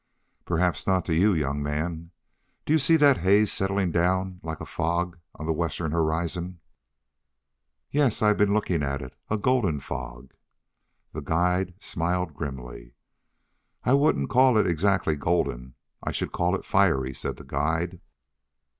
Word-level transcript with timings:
"Perhaps 0.45 0.87
not 0.87 1.05
to 1.05 1.13
you, 1.13 1.31
young 1.31 1.61
man. 1.61 2.09
Do 2.65 2.73
you 2.73 2.79
see 2.79 2.97
that 2.97 3.19
haze 3.19 3.51
settling 3.53 3.91
down 3.91 4.39
like 4.41 4.59
a 4.59 4.65
fog 4.65 5.19
on 5.35 5.45
the 5.45 5.53
western 5.53 5.91
horizon?" 5.91 6.59
"Yes, 7.91 8.23
I've 8.23 8.37
been 8.39 8.51
looking 8.51 8.81
at 8.81 9.03
it 9.03 9.13
a 9.29 9.37
golden 9.37 9.79
fog." 9.79 10.33
The 11.13 11.21
guide 11.21 11.75
smiled 11.79 12.33
grimly. 12.33 12.95
"I 13.83 13.93
wouldn't 13.93 14.31
call 14.31 14.57
it 14.57 14.65
exactly 14.65 15.15
golden. 15.15 15.75
I 16.01 16.11
should 16.11 16.31
call 16.31 16.55
it 16.55 16.65
fiery," 16.65 17.13
said 17.13 17.37
the 17.37 17.43
guide. 17.43 18.01